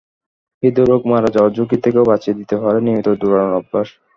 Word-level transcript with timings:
হূদরোগে 0.63 1.07
মারা 1.11 1.29
যাওয়ার 1.35 1.55
ঝুঁকি 1.57 1.77
থেকেও 1.83 2.09
বাঁচিয়ে 2.09 2.37
দিতে 2.39 2.55
পারে 2.61 2.79
নিয়মিত 2.81 3.07
দৌড়ানোর 3.21 3.57
অভ্যাস। 3.59 3.87